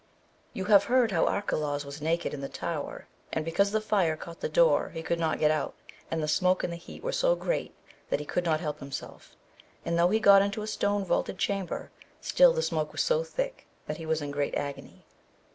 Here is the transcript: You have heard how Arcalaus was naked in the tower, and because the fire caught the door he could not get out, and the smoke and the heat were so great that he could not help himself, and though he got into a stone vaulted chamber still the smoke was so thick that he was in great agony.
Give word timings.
You 0.53 0.65
have 0.65 0.85
heard 0.85 1.11
how 1.11 1.27
Arcalaus 1.27 1.85
was 1.85 2.01
naked 2.01 2.33
in 2.33 2.41
the 2.41 2.49
tower, 2.49 3.05
and 3.31 3.45
because 3.45 3.69
the 3.69 3.79
fire 3.79 4.17
caught 4.17 4.39
the 4.39 4.49
door 4.49 4.89
he 4.89 5.03
could 5.03 5.19
not 5.19 5.37
get 5.37 5.51
out, 5.51 5.75
and 6.09 6.23
the 6.23 6.27
smoke 6.27 6.63
and 6.63 6.73
the 6.73 6.77
heat 6.77 7.03
were 7.03 7.11
so 7.11 7.35
great 7.35 7.75
that 8.09 8.19
he 8.19 8.25
could 8.25 8.43
not 8.43 8.61
help 8.61 8.79
himself, 8.79 9.35
and 9.85 9.99
though 9.99 10.09
he 10.09 10.19
got 10.19 10.41
into 10.41 10.63
a 10.63 10.65
stone 10.65 11.05
vaulted 11.05 11.37
chamber 11.37 11.91
still 12.19 12.51
the 12.51 12.63
smoke 12.63 12.91
was 12.91 13.03
so 13.03 13.23
thick 13.23 13.67
that 13.85 13.97
he 13.97 14.07
was 14.07 14.23
in 14.23 14.31
great 14.31 14.55
agony. 14.55 15.05